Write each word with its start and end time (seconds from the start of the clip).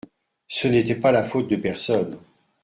Ce 0.47 0.67
n’était 0.67 0.95
pas 0.95 1.11
la 1.11 1.23
faute 1.23 1.47
de 1.47 1.57
personne. 1.57 2.17